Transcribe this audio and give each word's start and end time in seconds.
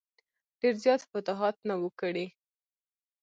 ډېر 0.59 0.75
زیات 0.83 1.01
فتوحات 1.11 1.55
نه 1.69 1.75
وه 1.81 1.89
کړي. 2.01 2.27